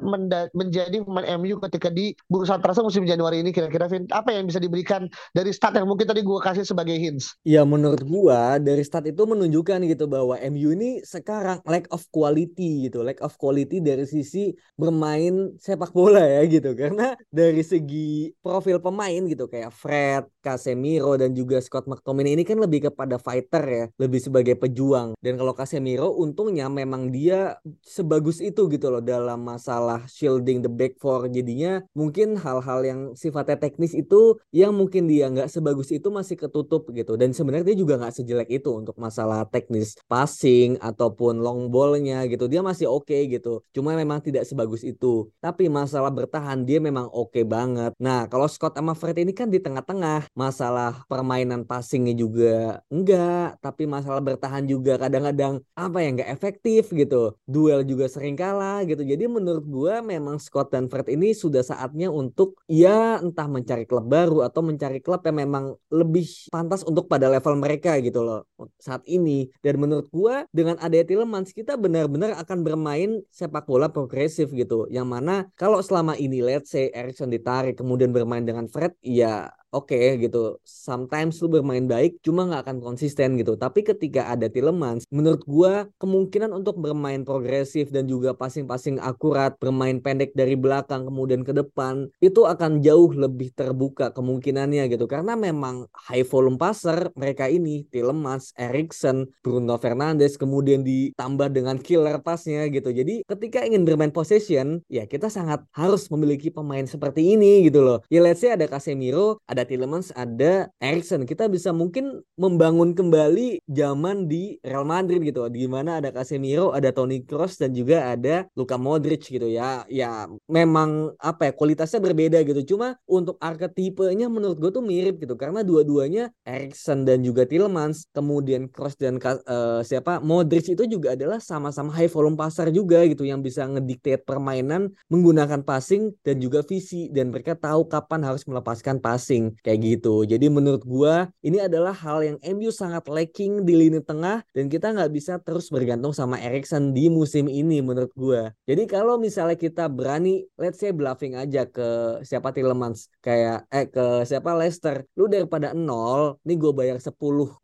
menjadi 0.54 1.02
pemain 1.02 1.38
MU 1.38 1.58
ketika 1.68 1.90
di 1.90 2.14
bursa 2.30 2.58
transfer 2.62 2.86
musim 2.86 3.04
Januari 3.04 3.42
ini 3.42 3.50
kira-kira 3.50 3.90
apa 4.14 4.30
yang 4.32 4.48
bisa 4.48 4.62
diberikan 4.62 5.10
dari 5.36 5.50
stat 5.50 5.76
yang 5.76 5.90
mungkin 5.90 6.08
tadi 6.08 6.22
gua 6.24 6.40
kasih 6.40 6.64
sebagai 6.64 6.96
hints? 6.96 7.36
Ya 7.42 7.66
menurut 7.66 8.02
gua 8.06 8.56
dari 8.62 8.82
stat 8.86 9.06
itu 9.10 9.22
menunjukkan 9.26 9.84
gitu 9.90 10.06
bahwa 10.06 10.38
MU 10.48 10.74
ini 10.74 11.02
sekarang 11.02 11.60
lack 11.66 11.90
of 11.90 12.06
quality 12.14 12.88
gitu, 12.88 13.02
lack 13.02 13.18
of 13.20 13.34
quality 13.36 13.82
dari 13.82 14.06
sisi 14.06 14.54
bermain 14.78 15.54
sepak 15.58 15.90
bola 15.92 16.22
ya 16.22 16.42
gitu. 16.46 16.72
Karena 16.72 17.14
dari 17.28 17.62
segi 17.64 18.32
profil 18.40 18.78
pemain 18.78 19.22
gitu 19.32 19.48
kayak 19.48 19.72
Fred, 19.72 20.28
Casemiro 20.44 21.16
dan 21.16 21.32
juga 21.32 21.58
Scott 21.64 21.88
McTominay 21.88 22.36
ini 22.36 22.44
kan 22.44 22.60
lebih 22.60 22.92
kepada 22.92 23.16
fighter 23.16 23.64
ya, 23.64 23.84
lebih 23.96 24.20
sebagai 24.20 24.54
pejuang. 24.60 25.16
Dan 25.24 25.40
kalau 25.40 25.56
Casemiro 25.56 26.12
untungnya 26.12 26.68
memang 26.68 27.08
dia 27.08 27.56
sebagus 27.80 28.44
itu 28.44 28.68
gitu 28.68 28.92
loh 28.92 29.00
dalam 29.00 29.40
masalah 29.40 30.04
shielding 30.10 30.60
the 30.60 30.68
back 30.68 31.00
four. 31.00 31.24
Jadinya 31.32 31.80
mungkin 31.96 32.36
hal-hal 32.36 32.84
yang 32.84 33.00
sifatnya 33.16 33.56
teknis 33.56 33.96
itu 33.96 34.36
yang 34.52 34.76
mungkin 34.76 35.08
dia 35.08 35.32
nggak 35.32 35.48
sebagus 35.48 35.88
itu 35.94 36.12
masih 36.12 36.36
ketutup 36.36 36.90
gitu. 36.92 37.16
Dan 37.16 37.32
sebenarnya 37.32 37.72
dia 37.72 37.78
juga 37.78 37.96
nggak 37.96 38.14
sejelek 38.20 38.50
itu 38.52 38.70
untuk 38.74 38.98
masalah 38.98 39.46
teknis 39.48 39.96
passing 40.10 40.76
ataupun 40.82 41.40
long 41.40 41.72
ballnya 41.72 42.26
gitu. 42.28 42.50
Dia 42.50 42.60
masih 42.60 42.90
oke 42.90 43.14
gitu. 43.30 43.62
Cuma 43.72 43.94
memang 43.96 44.20
tidak 44.20 44.44
sebagus 44.44 44.82
itu. 44.82 45.30
Tapi 45.38 45.70
masalah 45.70 46.10
bertahan 46.10 46.66
dia 46.66 46.82
memang 46.82 47.08
oke 47.08 47.40
banget. 47.46 47.94
Nah 48.02 48.26
kalau 48.26 48.50
Scott 48.50 48.74
sama 48.74 48.98
Fred 48.98 49.21
ini 49.22 49.32
kan 49.32 49.48
di 49.48 49.62
tengah-tengah. 49.62 50.28
Masalah 50.34 51.06
permainan 51.06 51.62
passingnya 51.62 52.14
juga 52.18 52.82
enggak. 52.90 53.62
Tapi 53.62 53.86
masalah 53.86 54.18
bertahan 54.18 54.66
juga 54.66 54.98
kadang-kadang 54.98 55.62
apa 55.78 55.98
ya 56.02 56.08
nggak 56.12 56.30
efektif 56.34 56.90
gitu. 56.90 57.38
Duel 57.46 57.86
juga 57.86 58.10
sering 58.10 58.34
kalah 58.34 58.82
gitu. 58.84 59.06
Jadi 59.06 59.24
menurut 59.30 59.64
gua 59.64 60.02
memang 60.02 60.42
Scott 60.42 60.74
dan 60.74 60.90
Fred 60.90 61.06
ini 61.14 61.32
sudah 61.32 61.62
saatnya 61.62 62.10
untuk 62.10 62.58
ya 62.66 63.22
entah 63.22 63.46
mencari 63.46 63.86
klub 63.86 64.06
baru 64.10 64.42
atau 64.42 64.60
mencari 64.60 64.98
klub 64.98 65.22
yang 65.22 65.46
memang 65.46 65.78
lebih 65.88 66.26
pantas 66.50 66.82
untuk 66.82 67.06
pada 67.06 67.30
level 67.30 67.54
mereka 67.62 67.96
gitu 68.02 68.20
loh 68.26 68.44
saat 68.82 69.06
ini. 69.06 69.48
Dan 69.62 69.78
menurut 69.78 70.10
gua 70.10 70.44
dengan 70.50 70.76
adanya 70.82 71.06
Tielemans 71.06 71.54
kita 71.54 71.78
benar-benar 71.78 72.34
akan 72.42 72.66
bermain 72.66 73.22
sepak 73.30 73.64
bola 73.70 73.88
progresif 73.88 74.50
gitu. 74.50 74.90
Yang 74.90 75.06
mana 75.06 75.34
kalau 75.54 75.78
selama 75.78 76.18
ini 76.18 76.42
let's 76.42 76.72
say 76.72 76.90
Erikson 76.90 77.30
ditarik 77.30 77.78
kemudian 77.78 78.10
bermain 78.10 78.42
dengan 78.42 78.66
Fred 78.66 78.96
ya 79.12 79.52
oke 79.72 80.20
gitu. 80.20 80.60
Sometimes 80.62 81.40
lu 81.40 81.48
bermain 81.48 81.82
baik 81.88 82.20
cuma 82.20 82.44
nggak 82.46 82.68
akan 82.68 82.78
konsisten 82.84 83.40
gitu. 83.40 83.56
Tapi 83.56 83.82
ketika 83.82 84.28
ada 84.28 84.46
Tielemans, 84.46 85.08
menurut 85.08 85.42
gua 85.48 85.88
kemungkinan 85.98 86.52
untuk 86.52 86.78
bermain 86.78 87.24
progresif 87.24 87.88
dan 87.88 88.06
juga 88.06 88.36
passing-passing 88.36 89.00
akurat, 89.00 89.56
bermain 89.56 89.98
pendek 89.98 90.36
dari 90.36 90.54
belakang 90.54 91.08
kemudian 91.08 91.42
ke 91.42 91.56
depan 91.56 92.12
itu 92.20 92.44
akan 92.44 92.84
jauh 92.84 93.10
lebih 93.10 93.50
terbuka 93.56 94.12
kemungkinannya 94.12 94.86
gitu. 94.92 95.08
Karena 95.08 95.34
memang 95.34 95.88
high 96.06 96.24
volume 96.28 96.60
passer 96.60 97.08
mereka 97.16 97.48
ini 97.48 97.88
Tielemans, 97.88 98.52
Erikson, 98.60 99.26
Bruno 99.40 99.80
Fernandes 99.80 100.36
kemudian 100.36 100.84
ditambah 100.84 101.48
dengan 101.48 101.80
killer 101.80 102.20
passnya 102.20 102.68
gitu. 102.68 102.92
Jadi 102.92 103.24
ketika 103.24 103.64
ingin 103.64 103.88
bermain 103.88 104.12
possession, 104.12 104.84
ya 104.92 105.08
kita 105.08 105.32
sangat 105.32 105.64
harus 105.72 106.12
memiliki 106.12 106.52
pemain 106.52 106.84
seperti 106.84 107.34
ini 107.34 107.64
gitu 107.64 107.80
loh. 107.80 107.98
Ya 108.12 108.20
let's 108.20 108.44
say 108.44 108.52
ada 108.52 108.68
Casemiro, 108.68 109.40
ada 109.48 109.61
Tielemans, 109.64 110.12
ada 110.14 110.68
Erikson. 110.78 111.24
Kita 111.24 111.46
bisa 111.46 111.70
mungkin 111.70 112.20
membangun 112.36 112.92
kembali 112.92 113.62
zaman 113.66 114.26
di 114.26 114.58
Real 114.60 114.86
Madrid 114.86 115.22
gitu. 115.22 115.46
Di 115.48 115.66
mana 115.70 116.02
ada 116.02 116.10
Casemiro, 116.10 116.74
ada 116.74 116.90
Toni 116.90 117.22
Kroos 117.22 117.56
dan 117.56 117.72
juga 117.72 118.12
ada 118.12 118.46
Luka 118.58 118.76
Modric 118.76 119.28
gitu 119.28 119.46
ya. 119.46 119.86
Ya 119.86 120.26
memang 120.50 121.14
apa 121.22 121.50
ya 121.50 121.52
kualitasnya 121.54 122.02
berbeda 122.02 122.42
gitu. 122.42 122.74
Cuma 122.74 122.98
untuk 123.06 123.38
arketipenya 123.38 124.26
menurut 124.26 124.58
gue 124.58 124.70
tuh 124.70 124.84
mirip 124.84 125.22
gitu 125.22 125.34
karena 125.38 125.62
dua-duanya 125.62 126.34
Erikson 126.42 127.06
dan 127.06 127.22
juga 127.22 127.46
Tielemans, 127.46 128.10
kemudian 128.10 128.66
Kroos 128.68 128.98
dan 128.98 129.20
uh, 129.22 129.80
siapa 129.86 130.18
Modric 130.20 130.72
itu 130.72 130.84
juga 130.88 131.14
adalah 131.14 131.38
sama-sama 131.38 131.92
high 131.92 132.10
volume 132.10 132.36
passer 132.36 132.68
juga 132.72 133.04
gitu 133.04 133.22
yang 133.28 133.44
bisa 133.44 133.64
ngediktate 133.68 134.24
permainan 134.24 134.90
menggunakan 135.12 135.60
passing 135.62 136.16
dan 136.24 136.40
juga 136.40 136.64
visi 136.64 137.12
dan 137.12 137.30
mereka 137.30 137.52
tahu 137.52 137.86
kapan 137.86 138.24
harus 138.24 138.42
melepaskan 138.48 138.98
passing 138.98 139.51
kayak 139.60 139.80
gitu. 139.84 140.24
Jadi 140.24 140.48
menurut 140.48 140.82
gua 140.88 141.28
ini 141.44 141.60
adalah 141.60 141.92
hal 141.92 142.24
yang 142.24 142.38
MU 142.56 142.72
sangat 142.72 143.04
lacking 143.12 143.68
di 143.68 143.76
lini 143.76 144.00
tengah 144.00 144.40
dan 144.56 144.72
kita 144.72 144.96
nggak 144.96 145.12
bisa 145.12 145.36
terus 145.44 145.68
bergantung 145.68 146.16
sama 146.16 146.40
Erikson 146.40 146.96
di 146.96 147.12
musim 147.12 147.52
ini 147.52 147.84
menurut 147.84 148.12
gua. 148.16 148.54
Jadi 148.64 148.88
kalau 148.88 149.20
misalnya 149.20 149.58
kita 149.60 149.92
berani 149.92 150.46
let's 150.56 150.80
say 150.80 150.90
bluffing 150.94 151.36
aja 151.36 151.68
ke 151.68 152.20
siapa 152.24 152.54
Tielemans 152.54 153.12
kayak 153.20 153.68
eh 153.68 153.86
ke 153.88 154.24
siapa 154.24 154.54
Leicester, 154.56 155.04
lu 155.18 155.26
daripada 155.26 155.74
nol, 155.74 156.38
nih 156.46 156.56
gue 156.58 156.72
bayar 156.72 156.98
10 157.02 157.12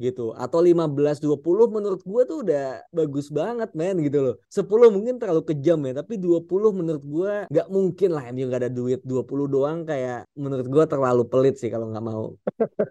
gitu 0.00 0.34
atau 0.34 0.58
15 0.60 1.22
20 1.22 1.68
menurut 1.70 2.00
gua 2.02 2.22
tuh 2.26 2.42
udah 2.44 2.82
bagus 2.92 3.30
banget 3.32 3.70
men 3.78 3.96
gitu 4.02 4.18
loh. 4.20 4.34
10 4.50 4.90
mungkin 4.94 5.16
terlalu 5.20 5.42
kejam 5.46 5.78
ya, 5.86 5.92
tapi 6.02 6.18
20 6.18 6.70
menurut 6.74 7.04
gua 7.04 7.32
nggak 7.52 7.68
mungkin 7.70 8.10
lah 8.14 8.24
MU 8.34 8.44
nggak 8.48 8.62
ada 8.66 8.72
duit 8.72 9.00
20 9.04 9.46
doang 9.48 9.78
kayak 9.88 10.26
menurut 10.34 10.66
gua 10.68 10.84
terlalu 10.88 11.22
pelit 11.28 11.56
sih 11.60 11.70
kalau 11.78 11.94
nggak 11.94 12.04
mau. 12.04 12.24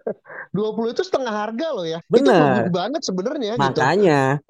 20 0.56 0.94
itu 0.96 1.02
setengah 1.04 1.34
harga 1.44 1.66
loh 1.76 1.84
ya. 1.84 2.00
Itu 2.08 2.24
Benar. 2.24 2.40
bagus 2.40 2.68
banget 2.72 3.02
sebenarnya 3.04 3.52
gitu. 3.60 3.60
Makanya 3.60 4.40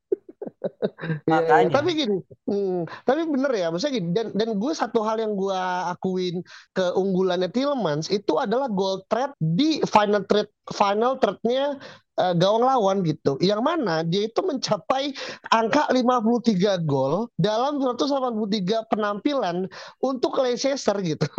iya. 1.26 1.71
Tapi 1.75 1.90
gini, 1.95 2.18
hmm, 2.47 2.78
tapi 3.07 3.21
bener 3.26 3.52
ya, 3.54 3.66
maksudnya 3.71 3.95
gini, 3.99 4.09
dan 4.14 4.26
dan 4.35 4.59
gue 4.59 4.73
satu 4.75 5.02
hal 5.02 5.18
yang 5.18 5.35
gue 5.35 5.61
akuin 5.90 6.42
keunggulannya 6.75 7.50
Tillmans 7.50 8.11
itu 8.11 8.38
adalah 8.38 8.71
goal 8.71 9.02
threat 9.11 9.35
di 9.38 9.83
final 9.87 10.23
threat 10.26 10.50
final 10.71 11.18
threat-nya 11.18 11.78
uh, 12.18 12.34
gawang 12.34 12.66
lawan 12.66 12.96
gitu. 13.06 13.38
Yang 13.38 13.62
mana 13.62 14.02
dia 14.02 14.26
itu 14.26 14.40
mencapai 14.42 15.14
angka 15.54 15.88
53 15.94 16.84
gol 16.84 17.30
dalam 17.38 17.78
183 17.80 18.90
penampilan 18.90 19.70
untuk 20.02 20.37
Leicester 20.42 20.98
gitu. 21.00 21.26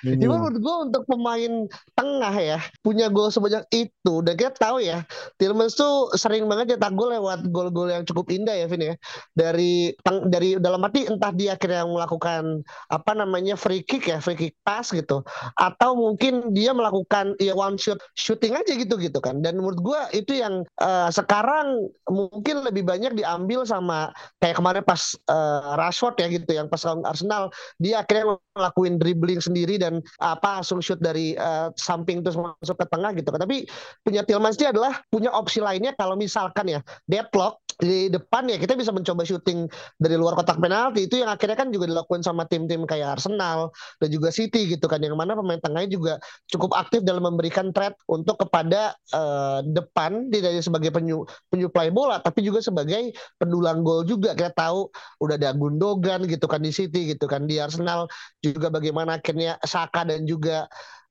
Hmm. 0.00 0.16
Jadi 0.16 0.32
menurut 0.32 0.58
gue 0.62 0.76
untuk 0.88 1.02
pemain 1.04 1.68
tengah 1.92 2.34
ya 2.40 2.58
punya 2.80 3.12
gol 3.12 3.28
sebanyak 3.28 3.66
itu 3.74 4.14
dan 4.24 4.32
kita 4.32 4.56
tahu 4.56 4.80
ya 4.80 5.04
Tillmans 5.36 5.76
tuh 5.76 6.08
sering 6.16 6.48
banget 6.48 6.76
cetak 6.76 6.96
gol 6.96 7.12
lewat 7.12 7.44
gol-gol 7.52 7.92
yang 7.92 8.06
cukup 8.08 8.32
indah 8.32 8.54
ya 8.54 8.66
Vin 8.70 8.80
ya. 8.80 8.94
Dari 9.36 9.92
dari 10.30 10.56
dalam 10.56 10.80
arti 10.86 11.04
entah 11.04 11.34
dia 11.34 11.58
akhirnya 11.58 11.84
melakukan 11.84 12.64
apa 12.88 13.12
namanya 13.12 13.58
free 13.60 13.84
kick 13.84 14.08
ya, 14.08 14.24
free 14.24 14.38
kick 14.38 14.54
pass 14.64 14.88
gitu 14.94 15.20
atau 15.58 15.90
mungkin 15.92 16.54
dia 16.56 16.72
melakukan 16.72 17.36
ya 17.36 17.52
one 17.52 17.76
shot 17.76 18.00
shooting 18.16 18.56
aja 18.56 18.72
gitu 18.72 18.96
gitu 18.96 19.20
kan. 19.20 19.44
Dan 19.44 19.60
menurut 19.60 19.80
gue 19.84 19.89
gue 19.90 20.22
itu 20.22 20.38
yang 20.38 20.62
uh, 20.78 21.10
sekarang 21.10 21.90
mungkin 22.06 22.62
lebih 22.62 22.86
banyak 22.86 23.18
diambil 23.18 23.66
sama 23.66 24.14
kayak 24.38 24.62
kemarin 24.62 24.82
pas 24.86 25.18
uh, 25.26 25.74
Rashford 25.74 26.22
ya 26.22 26.26
gitu 26.30 26.50
yang 26.54 26.70
pas 26.70 26.86
Arsenal 26.86 27.50
dia 27.82 28.06
akhirnya 28.06 28.38
ngelakuin 28.54 29.02
dribbling 29.02 29.42
sendiri 29.42 29.82
dan 29.82 29.98
apa 30.22 30.62
langsung 30.62 30.78
shoot 30.78 31.02
dari 31.02 31.34
uh, 31.34 31.74
samping 31.74 32.22
terus 32.22 32.38
masuk 32.38 32.78
ke 32.78 32.86
tengah 32.86 33.10
gitu. 33.18 33.34
Tapi 33.34 33.66
punya 34.06 34.22
Tillmans 34.22 34.54
dia 34.54 34.70
adalah 34.70 35.02
punya 35.10 35.34
opsi 35.34 35.58
lainnya 35.58 35.90
kalau 35.98 36.14
misalkan 36.14 36.70
ya 36.70 36.80
deadlock 37.10 37.58
di 37.78 38.10
depan 38.10 38.50
ya 38.50 38.56
kita 38.58 38.74
bisa 38.74 38.90
mencoba 38.90 39.22
syuting 39.22 39.70
dari 40.00 40.16
luar 40.18 40.34
kotak 40.34 40.58
penalti. 40.58 41.06
Itu 41.06 41.22
yang 41.22 41.30
akhirnya 41.30 41.54
kan 41.54 41.70
juga 41.70 41.86
dilakukan 41.86 42.24
sama 42.26 42.48
tim-tim 42.50 42.82
kayak 42.88 43.20
Arsenal 43.20 43.70
dan 44.02 44.08
juga 44.10 44.34
City 44.34 44.66
gitu 44.66 44.90
kan 44.90 44.98
yang 45.04 45.14
mana 45.14 45.38
pemain 45.38 45.60
tengahnya 45.60 45.90
juga 45.92 46.12
cukup 46.50 46.74
aktif 46.74 47.06
dalam 47.06 47.22
memberikan 47.22 47.70
threat 47.70 47.94
untuk 48.10 48.40
kepada 48.40 48.96
uh, 49.14 49.62
depan 49.62 50.32
tidak 50.32 50.56
hanya 50.56 50.64
sebagai 50.64 50.90
penyu, 50.90 51.22
penyuplai 51.52 51.92
bola 51.92 52.18
tapi 52.18 52.42
juga 52.42 52.64
sebagai 52.64 53.14
pendulang 53.36 53.86
gol 53.86 54.02
juga. 54.08 54.34
Kita 54.34 54.50
tahu 54.56 54.90
udah 55.22 55.36
ada 55.36 55.52
Gundogan 55.54 56.24
gitu 56.26 56.48
kan 56.48 56.64
di 56.64 56.72
City 56.72 57.12
gitu 57.12 57.28
kan 57.28 57.44
di 57.44 57.60
Arsenal 57.60 58.08
juga 58.40 58.72
bagaimana 58.72 59.20
akhirnya 59.20 59.60
Saka 59.62 60.08
dan 60.08 60.24
juga 60.24 60.66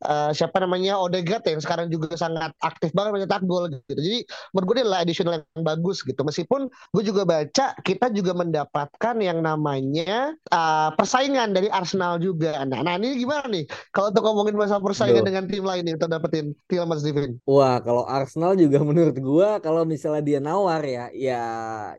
uh, 0.06 0.32
siapa 0.32 0.62
namanya 0.64 1.00
Odegaard 1.00 1.44
yang 1.48 1.60
sekarang 1.60 1.88
juga 1.92 2.16
sangat 2.16 2.54
aktif 2.64 2.94
banget 2.96 3.20
mencetak 3.20 3.44
gol 3.44 3.68
gitu. 3.72 3.92
Jadi 3.98 4.24
menurut 4.54 4.66
gue 4.66 4.76
ini 4.80 4.84
adalah 4.88 5.00
additional 5.04 5.34
yang 5.42 5.64
bagus 5.66 5.98
gitu. 6.06 6.22
Meskipun 6.24 6.70
gue 6.70 7.04
juga 7.04 7.24
baca 7.28 7.66
kita 7.84 8.12
juga 8.14 8.32
mendapatkan 8.38 9.16
yang 9.20 9.44
namanya 9.44 10.36
uh, 10.54 10.94
persaingan 10.96 11.52
dari 11.52 11.68
Arsenal 11.72 12.22
juga. 12.22 12.62
Nah, 12.64 12.86
nah 12.86 12.96
ini 12.96 13.20
gimana 13.20 13.48
nih 13.50 13.66
kalau 13.92 14.14
untuk 14.14 14.24
ngomongin 14.24 14.56
masalah 14.56 14.84
persaingan 14.84 15.24
Duh. 15.26 15.28
dengan 15.28 15.44
tim 15.50 15.66
lain 15.66 15.84
yang 15.88 15.96
kita 16.00 16.08
dapetin 16.08 16.46
Tillman 16.70 17.00
Steven? 17.00 17.40
Wah 17.50 17.82
kalau 17.82 18.06
Arsenal 18.06 18.56
juga 18.56 18.80
menurut 18.90 19.18
gue 19.18 19.50
kalau 19.64 19.84
misalnya 19.84 20.24
dia 20.24 20.40
nawar 20.40 20.84
ya 20.86 21.12
ya 21.16 21.42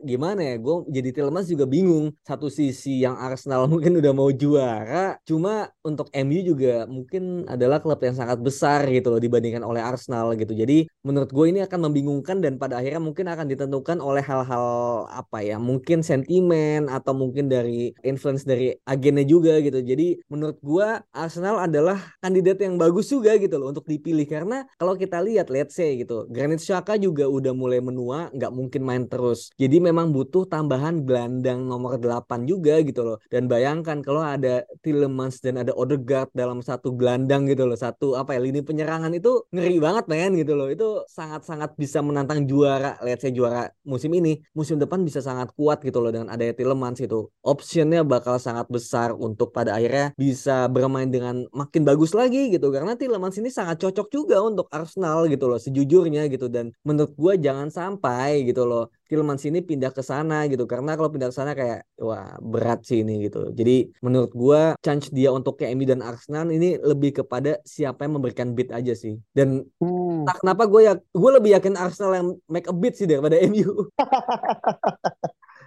gimana 0.01 0.41
ya 0.41 0.55
gue 0.57 0.75
jadi 0.89 1.09
Tillman 1.13 1.43
juga 1.45 1.65
bingung. 1.67 2.13
Satu 2.23 2.47
sisi 2.47 3.03
yang 3.03 3.17
Arsenal 3.17 3.67
mungkin 3.71 3.97
udah 3.97 4.13
mau 4.13 4.29
juara, 4.31 5.17
cuma 5.27 5.69
untuk 5.81 6.07
MU 6.13 6.39
juga 6.45 6.85
mungkin 6.87 7.45
adalah 7.49 7.81
klub 7.91 8.07
yang 8.07 8.15
sangat 8.15 8.39
besar 8.39 8.87
gitu 8.87 9.11
loh 9.11 9.19
dibandingkan 9.19 9.67
oleh 9.67 9.83
Arsenal 9.83 10.31
gitu. 10.39 10.55
Jadi 10.55 10.87
menurut 11.03 11.27
gue 11.27 11.45
ini 11.51 11.59
akan 11.59 11.91
membingungkan 11.91 12.39
dan 12.39 12.55
pada 12.55 12.79
akhirnya 12.79 13.03
mungkin 13.03 13.27
akan 13.27 13.51
ditentukan 13.51 13.99
oleh 13.99 14.23
hal-hal 14.23 14.65
apa 15.11 15.43
ya 15.43 15.59
mungkin 15.59 15.99
sentimen 15.99 16.87
atau 16.87 17.11
mungkin 17.11 17.51
dari 17.51 17.91
influence 18.07 18.47
dari 18.47 18.71
agennya 18.87 19.27
juga 19.27 19.59
gitu. 19.59 19.83
Jadi 19.83 20.23
menurut 20.31 20.55
gue 20.63 20.87
Arsenal 21.11 21.59
adalah 21.59 21.99
kandidat 22.23 22.63
yang 22.63 22.79
bagus 22.79 23.11
juga 23.11 23.35
gitu 23.35 23.59
loh 23.59 23.75
untuk 23.75 23.83
dipilih 23.83 24.23
karena 24.23 24.63
kalau 24.79 24.95
kita 24.95 25.19
lihat 25.19 25.51
let's 25.51 25.75
say 25.75 25.99
gitu 25.99 26.31
Granit 26.31 26.63
Xhaka 26.63 26.95
juga 26.95 27.27
udah 27.27 27.51
mulai 27.51 27.83
menua 27.83 28.31
nggak 28.31 28.55
mungkin 28.55 28.87
main 28.87 29.03
terus. 29.03 29.51
Jadi 29.59 29.83
memang 29.83 30.15
butuh 30.15 30.47
tambahan 30.47 31.03
gelandang 31.03 31.67
nomor 31.67 31.99
8 31.99 32.47
juga 32.47 32.79
gitu 32.79 33.03
loh. 33.03 33.17
Dan 33.27 33.51
bayangkan 33.51 33.99
kalau 33.99 34.23
ada 34.23 34.63
Tillemans 34.79 35.43
dan 35.43 35.59
ada 35.59 35.75
Odegaard 35.75 36.31
dalam 36.31 36.63
satu 36.63 36.95
gelandang 36.95 37.51
gitu 37.51 37.67
loh 37.67 37.80
satu 37.81 38.13
apa 38.13 38.37
ya 38.37 38.39
lini 38.45 38.61
penyerangan 38.61 39.09
itu 39.17 39.31
ngeri 39.49 39.77
banget 39.81 40.05
men 40.11 40.31
gitu 40.37 40.53
loh. 40.53 40.69
Itu 40.69 40.87
sangat-sangat 41.09 41.73
bisa 41.81 41.99
menantang 42.05 42.45
juara, 42.45 43.01
lihat 43.01 43.19
saya 43.25 43.33
juara 43.33 43.61
musim 43.81 44.11
ini. 44.13 44.37
Musim 44.53 44.77
depan 44.77 45.01
bisa 45.01 45.19
sangat 45.25 45.49
kuat 45.57 45.81
gitu 45.81 45.97
loh 46.03 46.13
dengan 46.13 46.29
adanya 46.29 46.53
Tillemans 46.53 47.01
itu. 47.01 47.27
Optionnya 47.41 48.05
bakal 48.05 48.37
sangat 48.37 48.69
besar 48.69 49.17
untuk 49.17 49.49
pada 49.49 49.73
akhirnya 49.77 50.13
bisa 50.13 50.69
bermain 50.69 51.09
dengan 51.09 51.49
makin 51.49 51.81
bagus 51.81 52.13
lagi 52.13 52.53
gitu. 52.53 52.69
Karena 52.69 52.93
Tillemans 52.93 53.35
ini 53.41 53.49
sangat 53.49 53.81
cocok 53.81 54.07
juga 54.13 54.37
untuk 54.45 54.69
Arsenal 54.69 55.25
gitu 55.25 55.49
loh 55.49 55.57
sejujurnya 55.57 56.29
gitu. 56.29 56.47
Dan 56.47 56.69
menurut 56.85 57.17
gue 57.17 57.33
jangan 57.41 57.73
sampai 57.73 58.45
gitu 58.45 58.69
loh 58.69 58.93
Tillmans 59.11 59.43
ini 59.43 59.59
pindah 59.59 59.91
ke 59.91 59.99
sana 59.99 60.47
gitu. 60.47 60.63
Karena 60.63 60.95
kalau 60.95 61.11
pindah 61.11 61.27
ke 61.27 61.35
sana 61.35 61.51
kayak 61.51 61.83
wah 61.99 62.39
berat 62.39 62.87
sih 62.87 63.03
ini 63.03 63.27
gitu. 63.27 63.51
Jadi 63.51 63.91
menurut 63.99 64.31
gue 64.31 64.61
chance 64.79 65.11
dia 65.11 65.35
untuk 65.35 65.59
ke 65.59 65.67
MU 65.75 65.83
dan 65.83 65.99
Arsenal 65.99 66.47
ini 66.47 66.79
lebih 66.79 67.19
kepada 67.19 67.59
siapa 67.67 68.07
yang 68.07 68.15
memberikan 68.15 68.55
bid 68.55 68.71
aja 68.71 68.95
sih. 68.95 69.19
Dan 69.35 69.67
hmm. 69.83 70.31
tak 70.31 70.39
kenapa 70.39 70.63
gue 70.71 70.81
ya 70.87 70.93
gue 70.95 71.31
lebih 71.35 71.51
yakin 71.59 71.75
Arsenal 71.75 72.15
yang 72.15 72.27
make 72.47 72.71
a 72.71 72.75
bid 72.75 72.95
sih 72.95 73.03
daripada 73.03 73.35
MU 73.51 73.91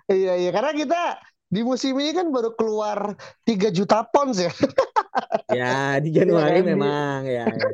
iya 0.09 0.41
iya. 0.41 0.49
Karena 0.49 0.73
kita 0.73 1.01
di 1.53 1.61
musim 1.61 1.95
ini 2.01 2.17
kan 2.17 2.33
baru 2.33 2.57
keluar 2.57 3.13
3 3.45 3.69
juta 3.71 4.03
pounds 4.09 4.41
ya. 4.41 4.51
Ya 5.53 6.01
di 6.01 6.11
Januari 6.17 6.65
iya, 6.65 6.67
memang 6.67 7.19
ya, 7.29 7.45
ya. 7.45 7.69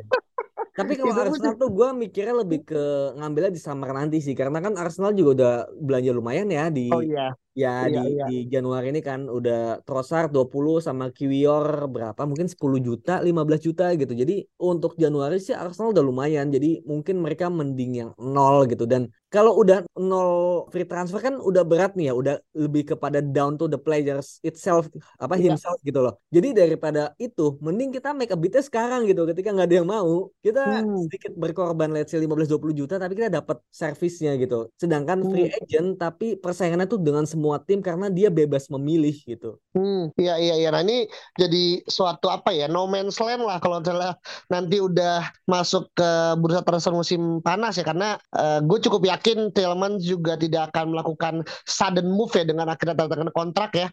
Tapi 0.81 0.93
kalau 0.97 1.13
Arsenal 1.13 1.55
tuh 1.55 1.69
gue 1.69 1.87
mikirnya 1.93 2.35
lebih 2.41 2.59
ke 2.65 2.83
ngambilnya 3.17 3.51
di 3.53 3.61
summer 3.61 3.89
nanti 3.93 4.17
sih, 4.19 4.33
karena 4.33 4.57
kan 4.59 4.73
Arsenal 4.75 5.13
juga 5.13 5.29
udah 5.37 5.53
belanja 5.77 6.11
lumayan 6.11 6.49
ya 6.49 6.67
di 6.73 6.89
oh, 6.89 7.05
iya. 7.05 7.37
Ya 7.51 7.83
iya, 7.83 7.99
di, 7.99 8.15
iya. 8.15 8.25
di 8.31 8.37
Januari 8.47 8.95
ini 8.95 9.03
kan 9.03 9.27
udah 9.27 9.83
Trossard 9.83 10.31
20 10.31 10.79
sama 10.79 11.11
Kiwior 11.11 11.83
berapa 11.91 12.23
mungkin 12.23 12.47
10 12.47 12.55
juta 12.79 13.19
15 13.19 13.27
juta 13.59 13.91
gitu. 13.99 14.15
Jadi 14.15 14.47
untuk 14.55 14.95
Januari 14.95 15.35
sih 15.35 15.51
Arsenal 15.51 15.91
udah 15.91 15.99
lumayan. 15.99 16.47
Jadi 16.47 16.79
mungkin 16.87 17.19
mereka 17.19 17.51
mending 17.51 17.91
yang 17.91 18.09
nol 18.15 18.63
gitu 18.71 18.87
dan 18.87 19.11
kalau 19.31 19.57
udah 19.61 19.85
nol 19.97 20.67
free 20.71 20.87
transfer 20.87 21.21
kan 21.21 21.37
udah 21.37 21.63
berat 21.63 21.93
nih 21.95 22.11
ya, 22.11 22.13
udah 22.15 22.35
lebih 22.55 22.95
kepada 22.95 23.21
down 23.21 23.55
to 23.55 23.67
the 23.67 23.79
players 23.79 24.41
itself 24.43 24.87
apa 25.19 25.37
iya. 25.37 25.53
himself 25.53 25.77
gitu 25.85 26.01
loh. 26.01 26.17
Jadi 26.31 26.55
daripada 26.55 27.15
itu 27.21 27.55
mending 27.61 27.95
kita 27.95 28.11
make 28.15 28.31
a 28.31 28.37
bid 28.37 28.55
sekarang 28.59 29.05
gitu 29.07 29.23
ketika 29.27 29.53
nggak 29.53 29.67
ada 29.69 29.77
yang 29.83 29.89
mau. 29.89 30.27
Kita 30.41 30.83
hmm. 30.83 31.07
sedikit 31.07 31.31
berkorban 31.37 31.93
let's 31.93 32.11
say 32.11 32.19
15 32.19 32.47
20 32.47 32.79
juta 32.79 32.95
tapi 32.99 33.13
kita 33.15 33.29
dapat 33.31 33.59
servisnya 33.71 34.35
gitu. 34.35 34.71
Sedangkan 34.75 35.23
free 35.27 35.47
hmm. 35.47 35.59
agent 35.63 35.89
tapi 35.95 36.35
persaingannya 36.35 36.87
tuh 36.89 36.99
dengan 36.99 37.23
semua 37.23 37.41
semua 37.41 37.57
tim 37.57 37.81
karena 37.81 38.07
dia 38.07 38.29
bebas 38.31 38.71
memilih 38.71 39.17
gitu. 39.27 39.59
Hmm, 39.73 40.13
iya 40.15 40.39
iya 40.39 40.55
iya. 40.55 40.69
Nah 40.71 40.85
ini 40.85 41.09
jadi 41.35 41.81
suatu 41.83 42.31
apa 42.31 42.55
ya 42.55 42.71
no 42.71 42.87
man's 42.87 43.19
land 43.19 43.41
lah 43.43 43.59
kalau 43.59 43.83
misalnya 43.83 44.15
nanti 44.47 44.77
udah 44.79 45.25
masuk 45.49 45.89
ke 45.91 46.09
bursa 46.39 46.61
transfer 46.63 46.93
musim 46.95 47.43
panas 47.43 47.75
ya 47.75 47.83
karena 47.83 48.15
uh, 48.31 48.61
gue 48.63 48.77
cukup 48.77 49.03
yakin 49.03 49.20
Tillman 49.23 50.01
juga 50.01 50.35
tidak 50.35 50.73
akan 50.73 50.97
melakukan 50.97 51.45
sudden 51.63 52.09
move 52.09 52.33
ya 52.33 52.43
dengan 52.43 52.67
akhirnya 52.73 52.97
tanda 52.97 53.31
kontrak 53.31 53.71
ya. 53.77 53.87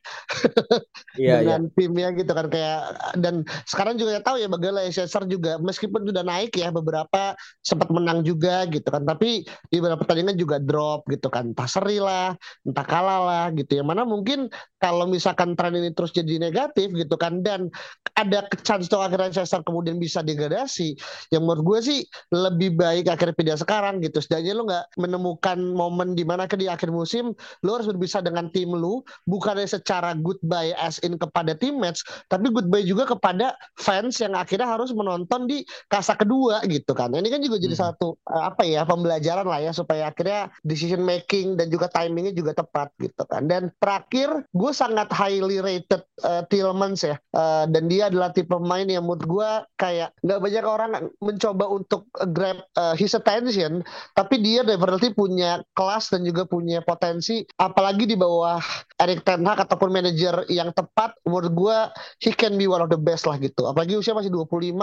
Iya, 1.18 1.42
dengan 1.42 1.62
iya. 1.66 1.72
timnya 1.74 2.08
gitu 2.14 2.30
kan 2.30 2.46
kayak 2.46 2.80
dan 3.18 3.42
sekarang 3.66 3.98
juga 3.98 4.22
tahu 4.22 4.38
ya 4.38 4.46
bagaimana 4.46 4.86
Leicester 4.86 5.24
juga 5.26 5.58
meskipun 5.58 6.06
sudah 6.06 6.22
naik 6.22 6.54
ya 6.54 6.70
beberapa 6.70 7.34
sempat 7.60 7.90
menang 7.90 8.22
juga 8.22 8.64
gitu 8.70 8.86
kan 8.86 9.02
tapi 9.02 9.42
di 9.42 9.76
beberapa 9.82 10.06
pertandingan 10.06 10.38
juga 10.38 10.62
drop 10.62 11.04
gitu 11.10 11.26
kan 11.26 11.50
entah 11.50 11.66
seri 11.66 11.98
lah 11.98 12.32
entah 12.62 12.86
kalah 12.86 13.20
lah 13.26 13.46
gitu 13.52 13.78
ya. 13.78 13.82
Mana 13.82 14.06
mungkin 14.06 14.46
kalau 14.78 15.10
misalkan 15.10 15.58
tren 15.58 15.74
ini 15.74 15.90
terus 15.90 16.14
jadi 16.14 16.38
negatif 16.38 16.94
gitu 16.94 17.18
kan 17.18 17.42
dan 17.42 17.66
ada 18.14 18.46
chance 18.62 18.86
tuh 18.86 19.02
akhirnya 19.02 19.34
Leicester 19.34 19.60
kemudian 19.66 19.98
bisa 19.98 20.22
degradasi 20.22 20.94
yang 21.34 21.42
menurut 21.44 21.62
gue 21.66 21.78
sih 21.82 22.00
lebih 22.30 22.78
baik 22.78 23.10
akhirnya 23.10 23.34
pindah 23.34 23.58
sekarang 23.58 23.98
gitu. 24.00 24.22
Setidaknya 24.22 24.52
lo 24.54 24.62
nggak 24.70 24.84
menemukan 24.94 25.17
momen 25.18 26.14
di 26.14 26.22
mana 26.22 26.46
ke 26.46 26.54
di 26.54 26.70
akhir 26.70 26.90
musim 26.94 27.34
lo 27.66 27.70
harus 27.78 27.90
berpisah 27.90 28.22
dengan 28.22 28.50
tim 28.54 28.70
lo 28.72 29.02
bukannya 29.26 29.66
secara 29.66 30.14
goodbye 30.18 30.72
as 30.78 31.02
in 31.02 31.18
kepada 31.18 31.54
teammates 31.58 32.02
tapi 32.26 32.50
goodbye 32.52 32.84
juga 32.84 33.08
kepada 33.08 33.54
fans 33.78 34.18
yang 34.22 34.34
akhirnya 34.38 34.68
harus 34.68 34.90
menonton 34.92 35.48
di 35.48 35.64
kasa 35.88 36.14
kedua 36.18 36.60
gitu 36.66 36.92
kan. 36.92 37.14
Ini 37.14 37.28
kan 37.30 37.40
juga 37.40 37.56
jadi 37.62 37.74
hmm. 37.74 37.84
satu 37.88 38.18
eh, 38.28 38.44
apa 38.44 38.62
ya 38.66 38.82
pembelajaran 38.84 39.46
lah 39.46 39.60
ya 39.62 39.72
supaya 39.72 40.10
akhirnya 40.10 40.52
decision 40.66 41.02
making 41.02 41.56
dan 41.56 41.72
juga 41.72 41.88
timingnya 41.88 42.34
juga 42.34 42.52
tepat 42.58 42.92
gitu 43.00 43.22
kan. 43.26 43.46
Dan 43.46 43.72
terakhir 43.78 44.44
gue 44.52 44.72
sangat 44.74 45.08
highly 45.14 45.62
rated 45.62 46.02
uh, 46.22 46.44
Tillmans 46.50 47.02
ya. 47.02 47.16
Uh, 47.32 47.64
dan 47.70 47.86
dia 47.86 48.12
adalah 48.12 48.32
tipe 48.32 48.50
pemain 48.50 48.84
yang 48.84 49.04
menurut 49.06 49.24
gue 49.24 49.50
kayak 49.78 50.10
nggak 50.24 50.40
banyak 50.40 50.64
orang 50.64 50.90
mencoba 51.22 51.64
untuk 51.68 52.08
grab 52.34 52.58
uh, 52.74 52.96
his 52.98 53.14
attention 53.14 53.84
tapi 54.16 54.40
dia 54.40 54.66
definitely 54.66 55.07
pasti 55.08 55.16
punya 55.16 55.64
kelas 55.72 56.12
dan 56.12 56.20
juga 56.20 56.44
punya 56.44 56.84
potensi 56.84 57.40
apalagi 57.56 58.04
di 58.04 58.12
bawah 58.12 58.60
Erik 59.00 59.24
Ten 59.24 59.40
Hag 59.48 59.64
ataupun 59.64 59.88
manajer 59.88 60.44
yang 60.52 60.68
tepat 60.76 61.16
menurut 61.24 61.52
gue 61.56 61.78
he 62.20 62.30
can 62.36 62.60
be 62.60 62.68
one 62.68 62.84
of 62.84 62.92
the 62.92 63.00
best 63.00 63.24
lah 63.24 63.40
gitu 63.40 63.64
apalagi 63.64 63.96
usia 63.96 64.12
masih 64.12 64.28
25 64.28 64.76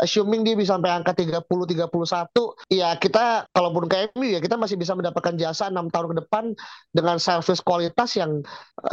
assuming 0.00 0.40
dia 0.40 0.56
bisa 0.56 0.80
sampai 0.80 0.88
angka 0.96 1.12
30 1.12 1.44
31 1.44 2.72
ya 2.72 2.96
kita 2.96 3.44
kalaupun 3.52 3.84
ke 3.92 4.08
MU 4.16 4.24
ya 4.24 4.40
kita 4.40 4.56
masih 4.56 4.80
bisa 4.80 4.96
mendapatkan 4.96 5.36
jasa 5.36 5.68
enam 5.68 5.92
tahun 5.92 6.16
ke 6.16 6.24
depan 6.24 6.44
dengan 6.96 7.20
service 7.20 7.60
kualitas 7.60 8.16
yang 8.16 8.40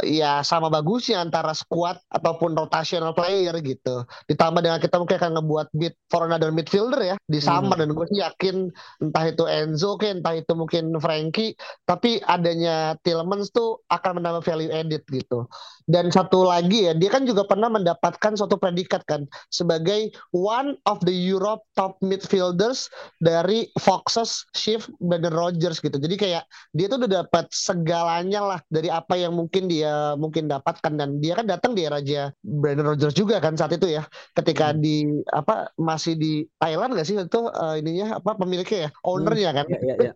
eh, 0.02 0.20
ya 0.20 0.44
sama 0.44 0.68
bagusnya 0.68 1.24
antara 1.24 1.56
squad 1.56 1.96
ataupun 2.12 2.52
rotational 2.52 3.16
player 3.16 3.56
gitu 3.64 4.04
ditambah 4.28 4.60
dengan 4.60 4.76
kita 4.82 5.00
mungkin 5.00 5.16
akan 5.16 5.32
ngebuat 5.40 5.66
bid 5.72 5.94
for 6.12 6.28
another 6.28 6.52
midfielder 6.52 7.00
ya 7.00 7.16
di 7.24 7.40
summer 7.40 7.80
hmm. 7.80 7.82
dan 7.86 7.88
gue 7.96 8.06
sih 8.12 8.20
yakin 8.20 8.56
entah 9.00 9.24
itu 9.24 9.44
Enzo 9.46 9.94
ke 9.94 10.10
entah 10.10 10.34
itu 10.34 10.52
mungkin 10.56 10.96
Frankie 10.98 11.52
tapi 11.84 12.18
adanya 12.24 12.96
Tillmans 13.04 13.52
tuh 13.52 13.84
akan 13.92 14.18
menambah 14.18 14.42
value 14.42 14.72
edit 14.72 15.04
gitu. 15.12 15.44
Dan 15.86 16.10
satu 16.10 16.42
lagi 16.42 16.90
ya 16.90 16.92
dia 16.98 17.06
kan 17.06 17.22
juga 17.22 17.46
pernah 17.46 17.70
mendapatkan 17.70 18.34
suatu 18.34 18.58
predikat 18.58 19.06
kan 19.06 19.22
sebagai 19.54 20.10
one 20.34 20.74
of 20.88 20.98
the 21.06 21.14
Europe 21.14 21.62
top 21.78 21.94
midfielders 22.02 22.90
dari 23.22 23.70
Foxes 23.78 24.42
Shift 24.58 24.90
Brandon 24.98 25.30
Rogers 25.30 25.78
gitu. 25.78 25.94
Jadi 25.94 26.18
kayak 26.18 26.42
dia 26.74 26.86
tuh 26.90 27.06
udah 27.06 27.22
dapat 27.22 27.46
segalanya 27.54 28.40
lah 28.42 28.60
dari 28.66 28.90
apa 28.90 29.14
yang 29.14 29.38
mungkin 29.38 29.70
dia 29.70 30.18
mungkin 30.18 30.50
dapatkan. 30.50 30.98
Dan 30.98 31.20
dia 31.22 31.38
kan 31.38 31.46
datang 31.46 31.76
di 31.76 31.86
raja 31.86 32.34
Brandon 32.42 32.96
Rogers 32.96 33.14
juga 33.14 33.38
kan 33.38 33.54
saat 33.54 33.70
itu 33.76 33.86
ya 33.86 34.02
ketika 34.34 34.74
hmm. 34.74 34.78
di 34.82 34.96
apa 35.30 35.70
masih 35.78 36.18
di 36.18 36.42
Thailand 36.58 36.98
gak 36.98 37.06
sih 37.06 37.14
itu 37.14 37.40
uh, 37.46 37.74
ininya 37.78 38.18
apa 38.18 38.34
pemiliknya 38.34 38.88
ya 38.88 38.90
ownernya 39.06 39.50
kan. 39.62 39.66
Ya, 39.70 39.80
ya, 39.82 39.94
ya. 40.10 40.12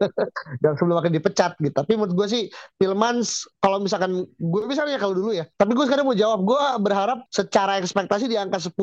Dan 0.58 0.75
sebelum 0.78 0.99
akan 1.00 1.12
dipecat 1.12 1.56
gitu. 1.58 1.75
Tapi 1.75 1.92
menurut 1.99 2.14
gue 2.14 2.26
sih 2.26 2.42
Pilmans 2.76 3.46
kalau 3.60 3.82
misalkan 3.82 4.26
gue 4.26 4.62
misalnya 4.66 4.96
kalau 4.99 5.14
dulu 5.14 5.30
ya. 5.34 5.46
Tapi 5.56 5.72
gue 5.72 5.84
sekarang 5.87 6.06
mau 6.06 6.16
jawab 6.16 6.44
gue 6.44 6.62
berharap 6.82 7.18
secara 7.32 7.78
ekspektasi 7.80 8.26
di 8.26 8.37
angka 8.37 8.60
10 8.60 8.76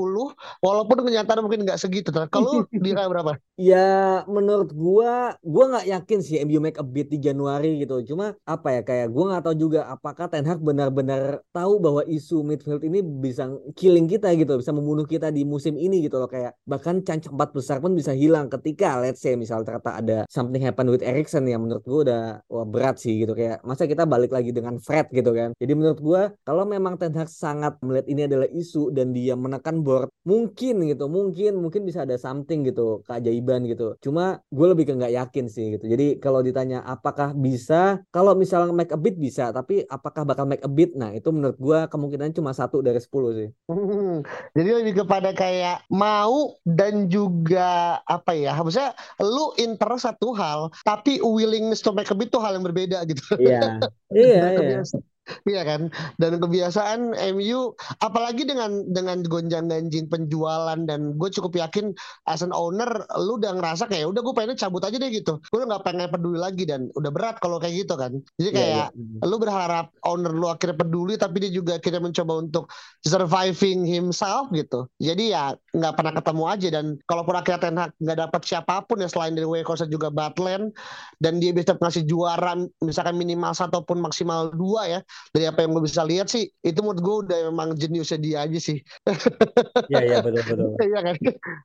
walaupun 0.64 0.98
kenyataan 1.06 1.44
mungkin 1.44 1.68
nggak 1.68 1.80
segitu 1.80 2.10
kalau 2.30 2.66
di 2.72 2.90
angka 2.94 3.12
berapa? 3.12 3.32
Ya 3.58 4.24
menurut 4.26 4.72
gue 4.74 5.14
gue 5.42 5.66
nggak 5.70 5.86
yakin 5.88 6.20
sih 6.24 6.42
MU 6.46 6.60
make 6.62 6.80
a 6.80 6.86
beat 6.86 7.12
di 7.12 7.20
Januari 7.22 7.82
gitu. 7.84 8.02
Cuma 8.14 8.34
apa 8.46 8.80
ya 8.80 8.82
kayak 8.82 9.14
gue 9.14 9.24
nggak 9.24 9.44
tahu 9.44 9.56
juga 9.58 9.90
apakah 9.92 10.30
Ten 10.32 10.46
Hag 10.46 10.62
benar-benar 10.62 11.42
tahu 11.54 11.82
bahwa 11.82 12.02
isu 12.06 12.42
midfield 12.42 12.82
ini 12.86 13.02
bisa 13.04 13.50
killing 13.78 14.10
kita 14.10 14.34
gitu 14.34 14.58
bisa 14.58 14.74
membunuh 14.74 15.06
kita 15.06 15.30
di 15.30 15.46
musim 15.46 15.78
ini 15.78 16.06
gitu 16.06 16.18
loh. 16.18 16.30
Kayak 16.30 16.58
bahkan 16.66 17.02
cancak 17.02 17.34
empat 17.34 17.50
besar 17.54 17.78
pun 17.78 17.94
bisa 17.94 18.14
hilang 18.14 18.50
ketika 18.50 18.98
let's 18.98 19.22
say 19.22 19.38
misal 19.38 19.62
ternyata 19.62 19.92
ada 20.00 20.18
something 20.30 20.62
happen 20.62 20.90
with 20.90 21.06
Erikson 21.06 21.37
yang 21.46 21.62
menurut 21.68 21.84
gue 21.86 22.00
udah 22.10 22.24
wah 22.50 22.66
berat 22.66 22.98
sih 22.98 23.22
gitu 23.22 23.38
kayak 23.38 23.62
masa 23.62 23.86
kita 23.86 24.10
balik 24.10 24.34
lagi 24.34 24.50
dengan 24.50 24.82
Fred 24.82 25.14
gitu 25.14 25.36
kan. 25.36 25.54
Jadi 25.62 25.74
menurut 25.78 26.00
gue 26.02 26.22
kalau 26.42 26.64
memang 26.66 26.98
Ten 26.98 27.14
Hag 27.14 27.30
sangat 27.30 27.78
melihat 27.86 28.08
ini 28.10 28.22
adalah 28.26 28.48
isu 28.50 28.90
dan 28.90 29.14
dia 29.14 29.38
menekan 29.38 29.86
board 29.86 30.10
mungkin 30.26 30.88
gitu 30.88 31.06
mungkin 31.12 31.62
mungkin 31.62 31.86
bisa 31.86 32.04
ada 32.08 32.18
something 32.18 32.66
gitu 32.66 33.04
keajaiban 33.06 33.68
gitu. 33.70 33.94
Cuma 34.02 34.42
gue 34.50 34.68
lebih 34.72 34.90
ke 34.90 34.94
nggak 34.98 35.14
yakin 35.14 35.46
sih 35.52 35.78
gitu. 35.78 35.86
Jadi 35.86 36.18
kalau 36.18 36.42
ditanya 36.42 36.82
apakah 36.82 37.36
bisa 37.38 38.02
kalau 38.10 38.34
misalnya 38.34 38.74
make 38.74 38.90
a 38.96 39.00
beat 39.00 39.20
bisa 39.20 39.54
tapi 39.54 39.84
apakah 39.86 40.24
bakal 40.26 40.50
make 40.50 40.64
a 40.64 40.72
beat? 40.72 40.96
Nah 40.96 41.14
itu 41.14 41.30
menurut 41.30 41.60
gue 41.60 41.80
kemungkinan 41.92 42.34
cuma 42.34 42.56
satu 42.56 42.80
dari 42.82 42.98
sepuluh 42.98 43.36
sih. 43.36 43.50
Hmm, 43.68 44.24
jadi 44.56 44.82
lebih 44.82 45.04
kepada 45.04 45.36
kayak 45.36 45.86
mau 45.92 46.56
dan 46.64 47.12
juga 47.12 48.00
apa 48.06 48.32
ya 48.34 48.56
maksudnya 48.60 48.94
lu 49.20 49.52
interest 49.60 50.08
satu 50.08 50.32
hal 50.32 50.72
tapi 50.86 51.20
willingness 51.32 51.84
to 51.84 51.92
make 51.92 52.10
a 52.10 52.16
itu 52.18 52.38
hal 52.40 52.56
yang 52.56 52.66
berbeda 52.66 53.04
gitu. 53.08 53.24
Iya. 53.40 53.80
Iya 54.08 54.56
iya 54.56 54.80
Iya 55.52 55.64
kan? 55.64 55.82
Dan 56.20 56.44
kebiasaan 56.44 57.16
MU 57.38 57.72
apalagi 58.04 58.44
dengan 58.44 58.84
dengan 58.92 59.24
gonjang-ganjing 59.24 60.12
penjualan 60.12 60.80
dan 60.84 61.16
gue 61.16 61.30
cukup 61.32 61.56
yakin 61.56 61.96
as 62.28 62.44
an 62.44 62.52
owner 62.52 62.88
lu 63.16 63.40
udah 63.40 63.56
ngerasa 63.56 63.88
kayak 63.88 64.12
udah 64.12 64.20
gue 64.20 64.36
pengen 64.36 64.60
cabut 64.60 64.84
aja 64.84 65.00
deh 65.00 65.08
gitu. 65.08 65.40
Gue 65.48 65.64
udah 65.64 65.80
gak 65.80 65.86
pengen 65.88 66.12
peduli 66.12 66.40
lagi 66.42 66.68
dan 66.68 66.92
udah 67.00 67.12
berat 67.14 67.40
kalau 67.40 67.64
kayak 67.64 67.88
gitu 67.88 67.96
kan. 67.96 68.20
Jadi 68.36 68.50
iya, 68.52 68.58
kayak 68.58 68.72
yeah, 68.76 68.90
yeah. 68.92 69.28
lu 69.28 69.36
berharap 69.40 69.88
owner 70.04 70.34
lu 70.36 70.52
akhirnya 70.52 70.76
peduli 70.76 71.16
tapi 71.16 71.48
dia 71.48 71.52
juga 71.54 71.80
akhirnya 71.80 72.04
mencoba 72.04 72.34
untuk 72.44 72.68
surviving 73.08 73.88
himself 73.88 74.52
gitu. 74.52 74.92
Jadi 75.00 75.32
ya 75.32 75.56
nggak 75.72 75.94
pernah 75.96 76.14
ketemu 76.16 76.44
aja 76.44 76.68
dan 76.74 76.86
kalaupun 77.08 77.36
akhirnya 77.40 77.62
Ten 77.62 77.78
Hag 77.80 77.92
nggak 78.04 78.18
dapat 78.28 78.42
siapa 78.44 78.84
pun 78.84 79.00
ya 79.00 79.08
selain 79.08 79.32
dari 79.32 79.48
Weghorst 79.48 79.88
juga 79.88 80.12
Batland 80.12 80.76
dan 81.24 81.40
dia 81.40 81.56
bisa 81.56 81.78
ngasih 81.78 82.04
juara 82.04 82.58
misalkan 82.82 83.16
minimal 83.16 83.54
satu 83.54 83.78
ataupun 83.78 84.02
maksimal 84.02 84.50
dua 84.50 84.90
ya 84.90 85.00
dari 85.34 85.46
apa 85.48 85.64
yang 85.64 85.76
gue 85.76 85.84
bisa 85.86 86.04
lihat 86.06 86.28
sih 86.30 86.48
itu 86.64 86.80
menurut 86.82 87.02
gue 87.02 87.16
udah 87.28 87.40
memang 87.52 87.78
jeniusnya 87.78 88.20
dia 88.20 88.38
aja 88.46 88.60
sih. 88.60 88.80
Iya 89.88 90.04
iya 90.04 90.18
betul 90.20 90.44
betul. 90.44 90.70
Iya 90.90 91.00
kan? 91.06 91.16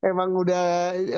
Emang 0.05 0.31
udah 0.37 0.65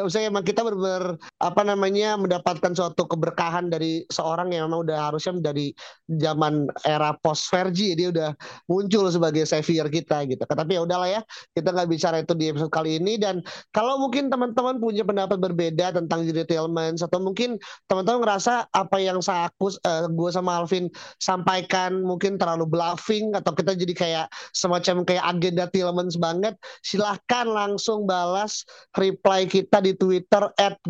saya 0.09 0.31
emang 0.31 0.47
kita 0.47 0.65
benar 0.65 1.19
apa 1.43 1.63
namanya 1.67 2.17
mendapatkan 2.17 2.73
suatu 2.73 3.05
keberkahan 3.05 3.69
dari 3.69 4.07
seorang 4.09 4.55
yang 4.55 4.71
memang 4.71 4.89
udah 4.89 5.11
harusnya 5.11 5.37
dari 5.43 5.75
zaman 6.09 6.71
era 6.87 7.13
post 7.21 7.51
Fergie 7.51 7.93
dia 7.99 8.09
udah 8.15 8.31
muncul 8.71 9.11
sebagai 9.13 9.45
savior 9.45 9.91
kita 9.91 10.25
gitu. 10.31 10.41
Tapi 10.47 10.79
ya 10.79 10.81
udahlah 10.87 11.09
ya 11.11 11.21
kita 11.53 11.75
nggak 11.75 11.89
bicara 11.91 12.17
itu 12.23 12.33
di 12.33 12.55
episode 12.55 12.73
kali 12.73 12.97
ini. 12.97 13.21
Dan 13.21 13.45
kalau 13.75 14.01
mungkin 14.01 14.33
teman-teman 14.33 14.81
punya 14.81 15.05
pendapat 15.05 15.37
berbeda 15.43 15.93
tentang 15.93 16.25
Jude 16.25 16.47
Tillmans 16.49 17.05
atau 17.05 17.21
mungkin 17.21 17.61
teman-teman 17.91 18.25
ngerasa 18.25 18.71
apa 18.73 18.97
yang 19.03 19.21
saya 19.21 19.53
aku 19.53 19.69
uh, 19.85 20.09
gue 20.09 20.31
sama 20.33 20.65
Alvin 20.65 20.89
sampaikan 21.21 22.01
mungkin 22.01 22.24
terlalu 22.41 22.65
bluffing 22.65 23.37
atau 23.37 23.53
kita 23.53 23.77
jadi 23.77 23.95
kayak 23.95 24.27
semacam 24.57 25.05
kayak 25.05 25.25
agenda 25.29 25.69
Tillmans 25.69 26.17
banget 26.17 26.57
silahkan 26.81 27.45
langsung 27.45 28.09
balas 28.09 28.65
reply 28.97 29.45
kita 29.45 29.85
di 29.85 29.93
Twitter 29.93 30.49
at 30.57 30.81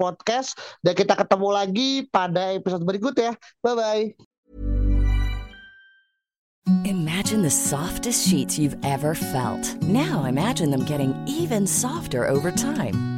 Podcast 0.00 0.56
dan 0.80 0.96
kita 0.96 1.12
ketemu 1.12 1.48
lagi 1.52 1.90
pada 2.08 2.56
episode 2.56 2.88
berikut 2.88 3.14
ya 3.20 3.36
bye 3.60 3.76
bye 3.76 4.08
Imagine 6.84 7.40
the 7.40 7.48
softest 7.48 8.28
sheets 8.28 8.58
you've 8.58 8.76
ever 8.84 9.14
felt. 9.14 9.74
Now 9.80 10.24
imagine 10.28 10.68
them 10.70 10.84
getting 10.84 11.16
even 11.26 11.66
softer 11.66 12.28
over 12.28 12.52
time. 12.52 13.17